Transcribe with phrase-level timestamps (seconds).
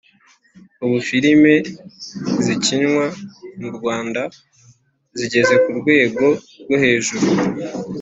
[0.85, 1.53] ubu filime
[2.45, 3.05] zikinywa
[3.59, 4.23] murwanda
[5.19, 6.25] zigeze kurwego
[6.67, 7.25] rwo hejuru